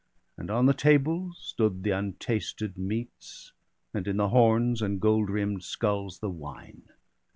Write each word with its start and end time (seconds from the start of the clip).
And 0.35 0.49
on 0.49 0.65
the 0.65 0.73
tables 0.73 1.37
stood 1.39 1.83
the 1.83 1.91
untasted 1.91 2.75
meats. 2.75 3.53
And 3.93 4.07
in 4.07 4.17
the 4.17 4.29
horns 4.29 4.81
and 4.81 4.99
gold 4.99 5.29
rimm'd 5.29 5.63
sculls 5.63 6.17
the 6.21 6.29
wine. 6.31 6.85